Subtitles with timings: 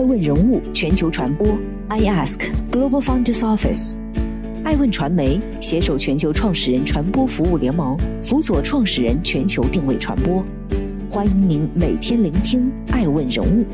[0.00, 1.46] 爱问人物全球传播
[1.88, 3.96] ，I Ask Global Founders Office，
[4.64, 10.42] 爱问传媒携手全球创始人传播服务联盟，辅佐创始人全球定位传播。
[11.10, 13.66] 欢迎您每天聆听爱问人物。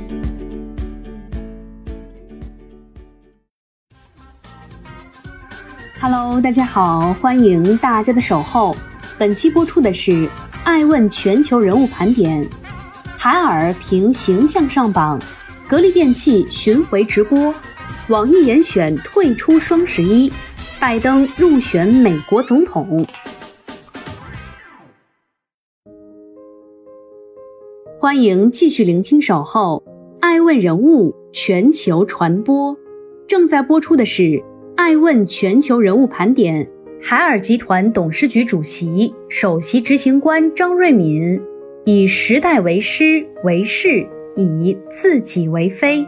[6.01, 8.77] Hello，大家好，欢迎大家的守候。
[9.17, 10.29] 本期播出的是
[10.65, 12.45] 爱问全球人物盘点，
[13.17, 15.21] 海尔凭形象上榜。
[15.69, 17.53] 格力电器巡回直播，
[18.09, 20.31] 网易严选退出双十一，
[20.79, 23.05] 拜登入选美国总统。
[27.99, 29.83] 欢迎继续聆听《守候
[30.21, 32.73] 爱问人物全球传播》，
[33.27, 34.41] 正在播出的是
[34.77, 36.71] 爱问全球人物盘点。
[37.03, 41.41] 海尔集团董事局主席、首席执行官张瑞敏
[41.85, 44.07] 以时代为师为势。
[44.37, 46.07] 以自己为非。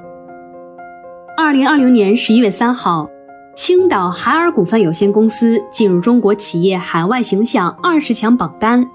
[1.37, 3.09] 二零二零年十一月三号，
[3.57, 8.89] 青岛海尔股份有限公司进入中国企业海外形象二十强榜单。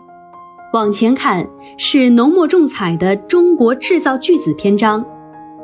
[0.74, 5.06] 往前看，是浓墨重彩的中国制造巨子篇章，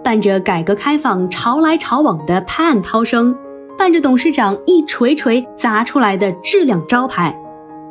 [0.03, 3.35] 伴着改革开放潮来潮往的拍案涛声，
[3.77, 7.35] 伴着董事长一锤锤砸出来的质量招牌，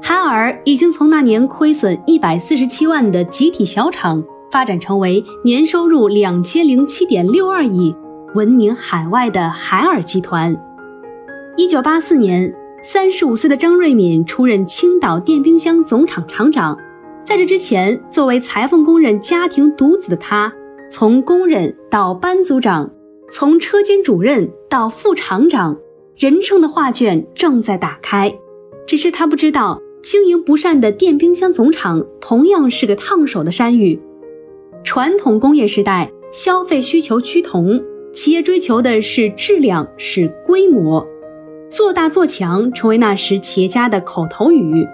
[0.00, 4.22] 海尔已经从那年亏损一百四十七万的集体小厂。
[4.50, 7.94] 发展成为年收入两千零七点六二亿、
[8.34, 10.56] 闻名海外的海尔集团。
[11.56, 16.78] 一九八四年，三十五岁的张瑞敏出任青岛电冰箱总厂厂长。
[17.24, 20.50] 在这之前，作为裁缝工人家庭独子的他，
[20.90, 22.90] 从工人到班组长，
[23.30, 25.76] 从车间主任到副厂长，
[26.16, 28.34] 人生的画卷正在打开。
[28.86, 34.00] 只是他不知道，经营不善的电冰箱总厂同样是个烫手的山芋。
[34.84, 37.80] 传统工业时代，消费需求趋同，
[38.12, 41.06] 企业追求的是质量，是规模，
[41.68, 44.86] 做大做强成为那时企业家的口头语。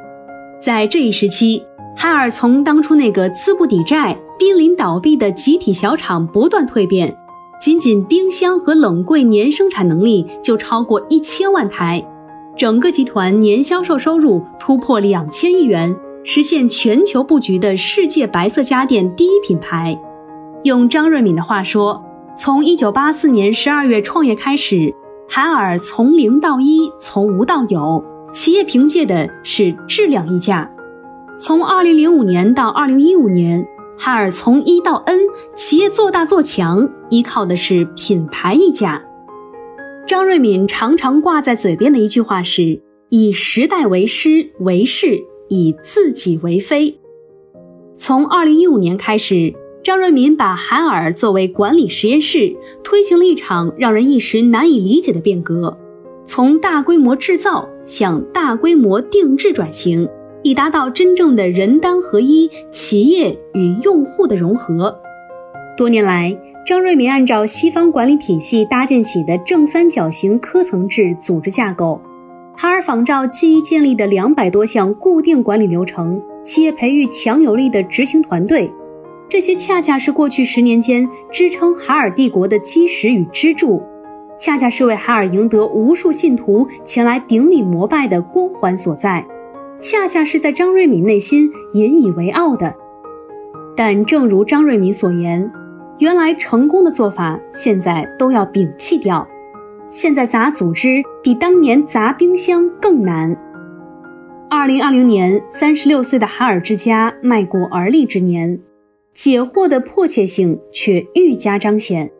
[0.60, 1.62] 在这一时期，
[1.96, 7.16] 海尔从当初那个资不抵债、濒临倒闭的集体小厂不断蜕变，
[7.60, 12.04] 仅仅冰箱和冷柜年生产能力就超过一千万台，
[12.56, 15.94] 整个集团年销售收入突破两千亿元。
[16.26, 19.94] 实现全球布局的世界白色家电第一品牌。
[20.62, 22.02] 用张瑞敏的话说，
[22.34, 24.92] 从一九八四年十二月创业开始，
[25.28, 28.02] 海尔从零到一，从无到有，
[28.32, 30.68] 企业凭借的是质量溢价。
[31.38, 33.62] 从二零零五年到二零一五年，
[33.98, 35.18] 海尔从一到 N，
[35.54, 39.02] 企业做大做强，依靠的是品牌溢价。
[40.06, 42.80] 张瑞敏常常挂在嘴边的一句话是：
[43.10, 45.22] 以时代为师为势。
[45.54, 46.98] 以自己为妃。
[47.96, 55.76] 从二零一五年开始，张瑞敏把海尔作为管理实验室，推行了一场让人一时难以理解的变革，
[56.24, 60.08] 从大规模制造向大规模定制转型，
[60.42, 64.98] 以达到真正的人单合一、企业与用户的融合。
[65.76, 66.36] 多年来，
[66.66, 72.00] 张瑞敏按照西方管理体系搭建起的正三角形科层制组织架构。
[72.56, 78.72] 海尔仿照基于建立的两百多项固定管理流程，企业培育强有力的执行团队，
[79.28, 83.82] 这些恰恰是过去十年间支撑海尔帝国的基石与支柱，
[84.38, 89.26] 恰恰是为海尔赢得无数信徒前来顶礼膜拜的光环所在，
[89.80, 92.72] 恰恰是在张瑞敏内心引以为傲的。
[93.76, 95.50] 但正如张瑞敏所言，
[95.98, 99.26] 原来成功的做法，现在都要摒弃掉。
[99.94, 103.32] 现在砸组织比当年砸冰箱更难。
[104.50, 108.58] 二零二零年，三十六岁的海尔之家迈过而立之年，
[109.12, 112.10] 解惑的迫切性却愈加彰显。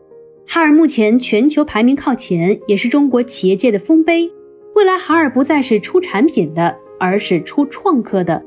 [0.47, 4.31] 海尔目前全球排名靠前，也是中国企业界的丰碑。
[4.73, 8.41] 未来，海尔不再是出产品的，而是出创客的。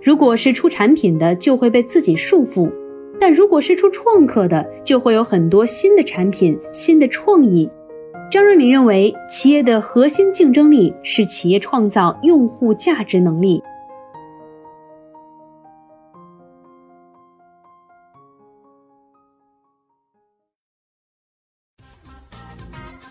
[0.00, 2.70] 如果是出产品的，就会被自己束缚；
[3.18, 7.68] 但如果是出创客的，就会有很多新的产品、新的创意。
[8.30, 13.62] 张瑞敏认为，企业的核心竞争力是企业创造用户价值能力。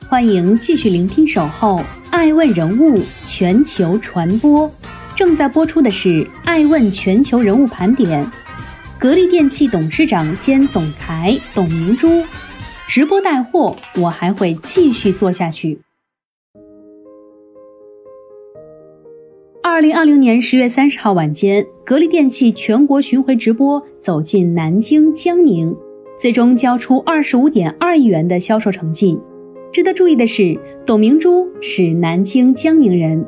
[0.07, 1.81] 欢迎继续聆听《守候
[2.11, 4.69] 爱问人物全球传播》，
[5.15, 6.09] 正在播出的是
[6.45, 8.23] 《爱问全球人物盘点》，
[8.99, 12.23] 格力电器董事长兼总裁董明珠。
[12.87, 15.77] 直播带货，我还会继续做下去。
[19.61, 25.75] 二零二零年十月三十号晚间，格力电器全国巡回直播走进南京、江宁，
[26.17, 29.19] 最终交出二十五点二亿元的销售成绩。
[29.73, 33.23] 值得注意的是，董明珠是南京江宁人。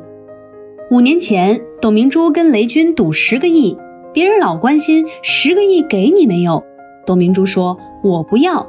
[0.90, 3.76] 五年前，董明珠跟雷军赌十个亿，
[4.14, 6.64] 别人老关心十个亿给你没有，
[7.04, 8.66] 董明珠说：“我不要。”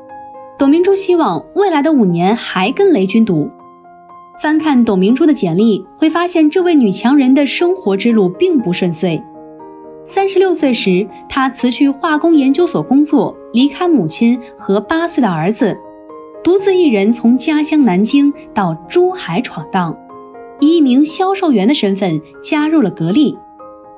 [0.62, 3.50] 董明珠希望未来的五年还跟雷军赌。
[4.40, 9.20] 翻看董明珠的简历，会发现这位女强人的生活之路并不顺遂。
[10.06, 15.76] 三十六岁时，她辞去化工研究所工作，离开母亲和八岁的儿子，
[16.44, 19.98] 独自一人从家乡南京到珠海闯荡，
[20.60, 23.36] 以一名销售员的身份加入了格力。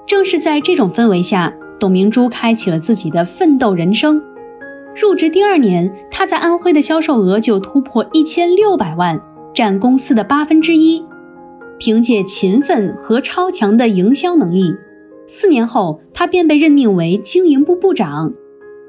[0.06, 4.24] 正是在这种氛围下，董明珠开启了自己的奋斗人生。
[4.96, 9.20] 入职第二年，他在安徽的销售额就突破一千六百万，
[9.54, 11.04] 占公司的八分之一。
[11.80, 14.72] 凭借勤奋和超强的营销能力，
[15.28, 18.32] 四年后他便被任命为经营部部长。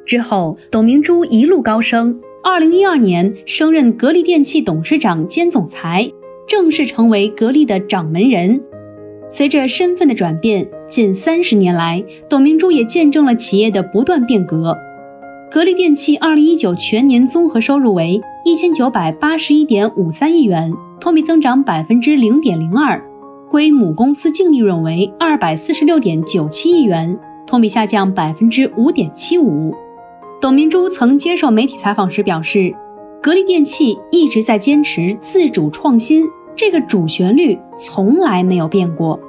[0.05, 6.13] 之后，董明珠一路高升，二零一二年升任格力电器董事长兼总裁，
[6.47, 8.61] 正式成为格力的掌门人。
[9.31, 14.77] 随着身份的转变，近三十年来，董明珠也见证了企业的不断变革。
[15.55, 23.01] 格力电器二零一九全年综合收入为一千九百八十一点五三亿元，同比增长百分之零点零二，
[23.53, 27.17] 归母公司净利润为二百四十六点九七亿元，
[27.47, 29.73] 同比下降百分之五点七五。
[30.41, 32.75] 董明珠曾接受媒体采访时表示，
[33.23, 36.25] 格力电器一直在坚持自主创新，
[36.57, 39.21] 这个主旋律从来没有变过。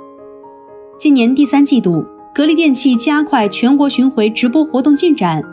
[0.98, 5.44] 今年第三季度，格力电器加快全国巡回直播活动进展。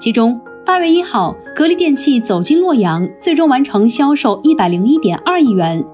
[0.00, 5.84] 其中，八月一号，格力电器走进洛阳，最终完成销售一百零一点二亿元。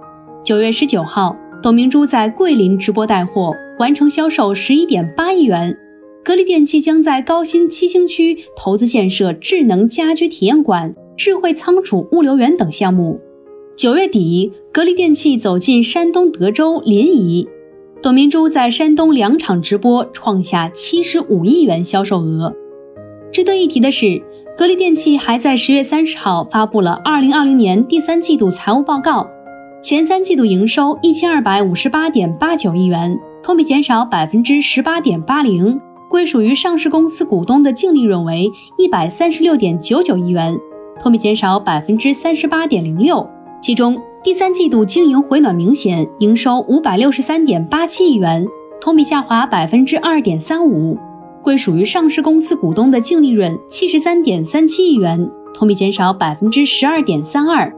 [0.45, 5.75] 九月十九号，董明珠在桂林直播带货，完成销售十一点八亿元。
[6.23, 13.19] 格力电器将在高新七星区投资建设智能家居体验馆、智慧仓储物流园等项目。
[13.75, 17.49] 九月底，格力电器走进山东德州临沂，
[18.03, 22.55] 董明珠在山东两场直播，创下七十五亿元销售额。
[23.35, 24.23] 值得一提的是，
[24.57, 29.27] 格力电器还在十月三十号发布了二零二零年第三季度财务报告，
[29.83, 38.49] 前三季度营收一千二百五十八点八九亿元，同比减少百分之十八点八零，归属于上市公司股东的净利润为
[38.79, 40.57] 一百三十六点九九亿元，
[41.01, 43.29] 同比减少百分之三十八点零六。
[43.61, 48.47] 其中，第三季度经营回暖明显，营收五百六十三点八七亿元，
[48.81, 50.97] 同比下滑百分之二点三五。
[51.45, 57.71] 归属于上市公司股东的净利润七十三点三七亿元，同比减少百分之十二点三二。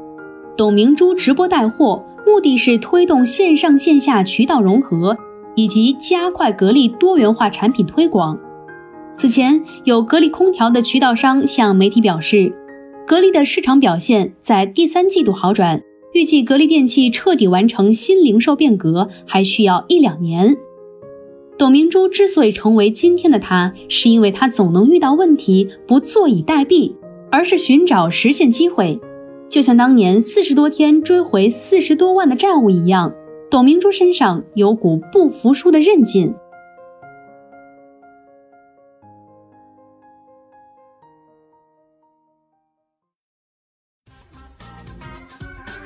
[0.56, 5.18] 董明珠直播带货，目的是推动线上线下渠道融合，
[5.56, 8.38] 以及加快格力多元化产品推广。
[9.18, 12.54] 此前，有格力空调的渠道商向媒体表示，
[13.04, 15.82] 格力的市场表现在第三季度好转，
[16.14, 20.56] 预计格力电器彻底完成新零售变革还需要一两年。
[21.58, 26.94] 董明珠之所以成为今天的她，是因为她总能遇到问题不坐以待毙，
[27.30, 29.00] 而是寻找实现机会。
[29.48, 33.14] 就像当年四十多天追回四十多万的债务一样，
[33.50, 36.34] 董明珠身上有股不服输的韧劲。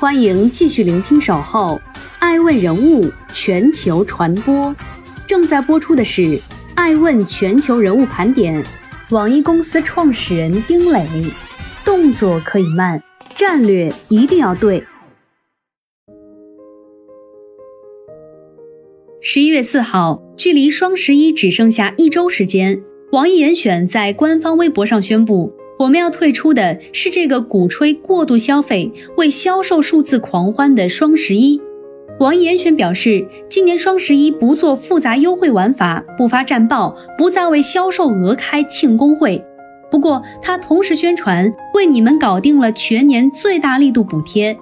[0.01, 1.77] 欢迎继续聆听《守候》，
[2.19, 4.75] 爱问人物全球传播。
[5.31, 6.23] 正在播出的是
[6.75, 8.61] 《爱问全球人物盘点》，
[9.11, 11.07] 网易公司创始人丁磊，
[11.85, 13.01] 动作可以慢，
[13.37, 14.83] 战略一定要对。
[19.21, 22.83] 十一月四号，距离双十一只剩下一周时间，
[23.13, 31.61] 网易严选在官方微博上宣布，我们要退出的是这个鼓吹过度消费、为销售数字狂欢的双十一。
[32.21, 39.43] 网易严选表示，今年双十一不做复杂优惠玩法，不发战报，不再为销售额开庆功会。
[39.91, 44.55] 不过，他同时宣传为你们搞定了全年最大力度补贴。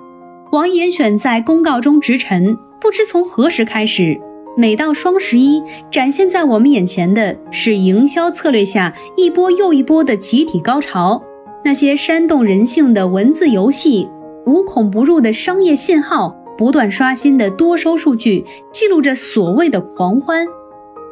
[0.53, 4.17] 网易严选在公告中直陈：不知从何时开始，
[4.57, 5.61] 每到双十一，
[5.91, 11.21] 展现在我们眼前的是营销策略下一波又一波的集体高潮。
[11.65, 14.09] 那些煽动人性的文字游戏，
[14.47, 16.38] 无孔不入的商业信号。
[16.59, 20.45] 不断刷新的多收数据记录着所谓的狂欢。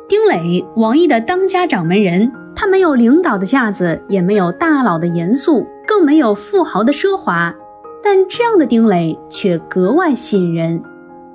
[0.09, 7.55] 丁磊，网易的当家掌门人，他没有领导的架子，也没有大佬的严肃，更没有富豪的奢华，
[8.03, 10.83] 但这样的丁磊却格外吸引人。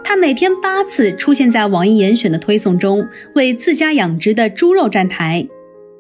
[0.04, 5.48] 他每天八次出现在网易严选的推送中，为自家养殖的猪肉站台。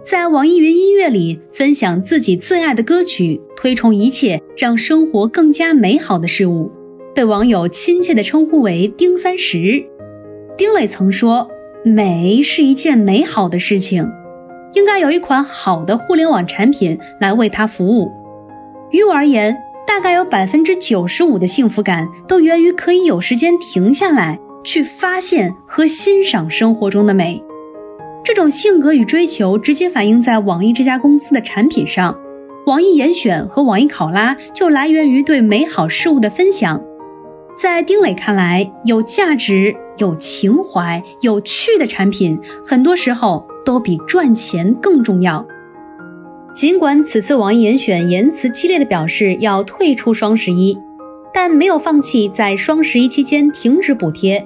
[0.03, 6.71] 在网易云音乐里分享自己最爱的歌曲，推崇一切让生活更加美好的事物，
[7.13, 9.85] 被网友亲切地称呼为“丁三十”。
[10.57, 11.49] 丁磊曾说
[11.83, 14.09] ：“美是一件美好的事情，
[14.73, 18.11] 应该有一款好的互联网产品来为它服务。”
[18.91, 19.55] 于我而言，
[19.87, 27.41] 大概有百分之九十五的幸福感都源于可以有时间停下来，去发现和欣赏生活中的美。
[28.23, 32.15] 这种性格与追求直接反映在网易这家公司的产品上，
[32.67, 36.79] 网易严选和网易考拉就来源于对美好事物的分享。
[37.61, 45.45] 在丁磊看来，有价值、有情怀、有趣的产品，很多时候都比赚钱更重要。
[46.55, 50.75] 尽管此次网易严选言辞激烈的表示要退出双十一，
[51.31, 54.43] 但没有放弃在双十一期间停止补贴。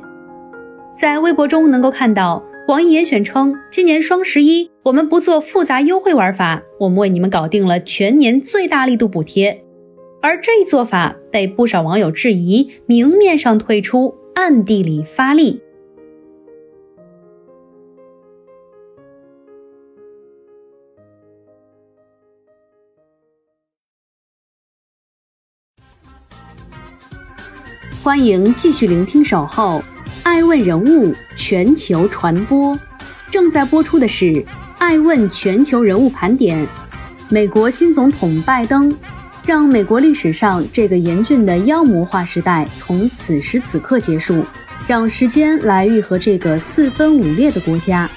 [0.93, 2.43] 在微博中能够看到。
[2.67, 9.63] 网易严选称，今年双十一我们不做复杂优惠玩法，我们为你们搞定了全年最大力度补贴。
[10.21, 15.61] 而这一做法被不少网友质疑，明面上退出，暗地里发力。
[28.01, 29.79] 欢迎继续聆听《守候》。
[30.23, 32.79] 爱问人物全球传播，
[33.29, 34.25] 正在播出的是
[34.79, 36.65] 《爱问全球人物盘点》。
[37.29, 38.95] 美国新总统拜登，
[39.47, 44.43] 让美国历史上这个严峻的妖魔化时代从此时此刻结束，
[44.87, 48.09] 让时间来愈合这个四分五裂的国家。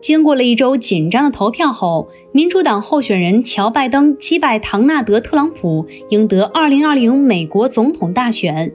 [0.00, 8.72] 经过了一周紧张的投票后，民主党候选人乔·拜登击败唐纳德·特朗普，赢得2020美国总统大选。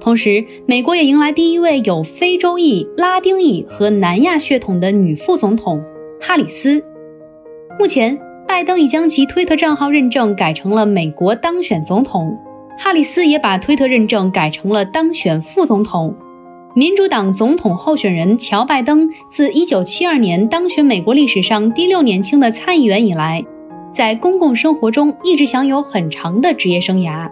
[0.00, 5.82] 同时，美国也迎来第一位有非洲裔、拉丁裔和南亚血统的女副总统
[6.20, 6.82] 哈里斯。
[7.78, 12.36] 目前，拜登已将其推特账号认证改成了“美国当选总统”，
[12.78, 16.14] 哈里斯也把推特认证改成了“当选副总统”。
[16.74, 23.44] 民主党总统候选人乔·拜登自1972年当选美国历史上第六年轻的参议员以来，
[23.92, 27.28] 在公共生活中一直享有很长的职业生涯。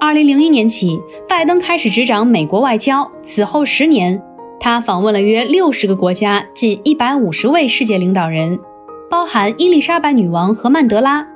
[0.00, 4.22] 2001年起，拜登开始执掌美国外交，此后十年，
[4.60, 8.58] 他访问了约60个国家，近150位世界领导人，
[9.10, 11.26] 包含伊丽莎白女王和曼德拉。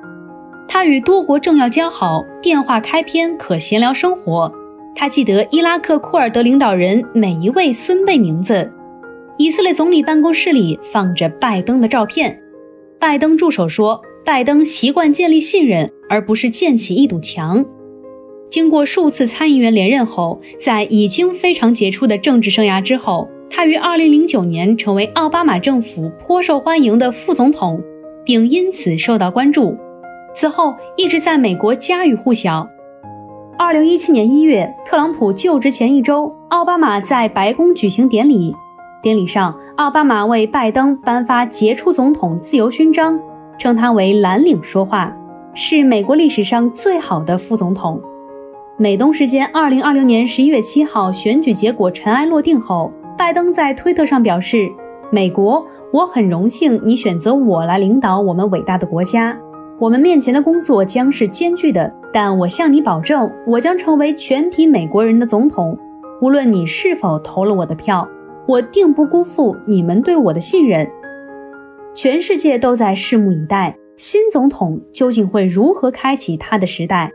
[0.67, 4.51] 他与多国政要交好，电话开篇可闲聊生活。
[4.95, 8.71] 他记得伊拉克库尔德领导人每一位孙辈名字，
[9.37, 12.39] 以色列总理办公室里放着拜登的照片。
[12.99, 17.65] 拜登助手说，拜登习惯建立信任，而不是建起一堵墙。
[18.51, 27.81] 经过数次参议员连任后，在已经非常杰出的政治生涯之后，他于2009年成为奥巴马政府颇受欢迎的副总统，
[28.25, 29.73] 并因此受到关注。
[30.35, 32.67] 此后一直在美国家喻户晓。
[33.57, 38.53] 二零一七年一月，特朗普就职前一周，奥巴马在白宫举行典礼。
[39.01, 43.17] 典礼上，奥巴马为拜登颁发杰出总统自由勋章，
[43.57, 45.15] 称他为蓝领说话，
[45.53, 48.01] 是美国历史上最好的副总统。
[48.81, 54.67] 美东时间二零二零年十一月七号，选举结果尘埃落定后，拜登在推特上表示
[55.13, 59.37] ：“美国，我很荣幸你选择我来领导我们伟大的国家。”
[59.79, 65.77] 我们面前的工作将是艰巨的，但我向你保证，我将成为全体美国人的总统。
[66.19, 68.09] 无论你是否投了我的票，
[68.47, 70.89] 我定不辜负你们对我的信任。
[71.93, 77.11] 全世界都在拭目以待，新总统究竟会如何开启他的时代？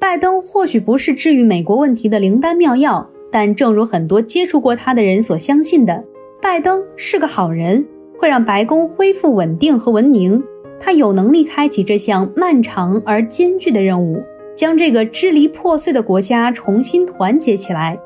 [0.00, 6.04] 拜登或许不是治愈美国问题的灵丹妙药，但正如很多接触过他的人所相信的，
[6.40, 7.84] 拜登是个好人，
[8.16, 10.42] 会让白宫恢复稳定和文明。
[10.80, 14.22] 他有能力开启这项漫长而艰巨的任务，
[14.54, 17.98] 将这个支离破碎的国家重新团结起来。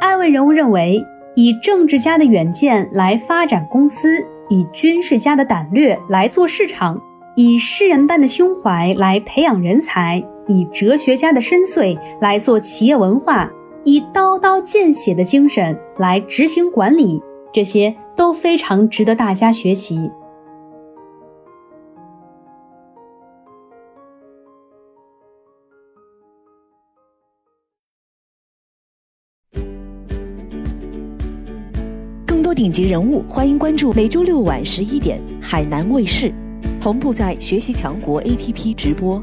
[0.00, 1.00] 艾问人物认为，
[1.36, 4.08] 以政治家的远见来发展公司，
[4.48, 7.00] 以军事家的胆略来做市场，
[7.36, 13.48] 以诗人般的胸怀来培养人才，以哲学家的深邃来做企业文化，
[13.84, 20.10] 以刀刀见血的精神来执行管理，这些都非常值得大家学习。
[32.26, 36.34] 更多顶级人物，欢迎关注每周六晚十一点海南卫视，
[36.80, 39.22] 同步在学习强国 APP 直播。